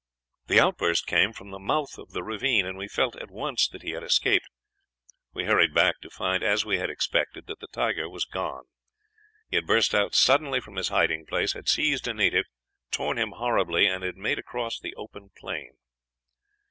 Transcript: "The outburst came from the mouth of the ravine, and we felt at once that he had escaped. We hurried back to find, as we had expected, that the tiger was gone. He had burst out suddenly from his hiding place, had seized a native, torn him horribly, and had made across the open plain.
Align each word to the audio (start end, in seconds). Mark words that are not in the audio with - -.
"The 0.47 0.59
outburst 0.59 1.05
came 1.05 1.31
from 1.31 1.51
the 1.51 1.59
mouth 1.59 1.99
of 1.99 2.09
the 2.09 2.23
ravine, 2.23 2.65
and 2.65 2.75
we 2.75 2.87
felt 2.87 3.15
at 3.17 3.29
once 3.29 3.67
that 3.67 3.83
he 3.83 3.91
had 3.91 4.01
escaped. 4.01 4.47
We 5.31 5.43
hurried 5.45 5.75
back 5.75 5.99
to 6.01 6.09
find, 6.09 6.41
as 6.41 6.65
we 6.65 6.79
had 6.79 6.89
expected, 6.89 7.45
that 7.45 7.59
the 7.59 7.67
tiger 7.67 8.09
was 8.09 8.25
gone. 8.25 8.63
He 9.47 9.57
had 9.57 9.67
burst 9.67 9.93
out 9.93 10.15
suddenly 10.15 10.59
from 10.59 10.77
his 10.77 10.87
hiding 10.87 11.27
place, 11.27 11.53
had 11.53 11.69
seized 11.69 12.07
a 12.07 12.15
native, 12.15 12.45
torn 12.89 13.19
him 13.19 13.33
horribly, 13.33 13.85
and 13.85 14.03
had 14.03 14.17
made 14.17 14.39
across 14.39 14.79
the 14.79 14.95
open 14.95 15.29
plain. 15.37 15.73